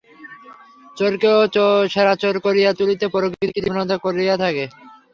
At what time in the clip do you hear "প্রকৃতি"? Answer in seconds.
3.13-3.47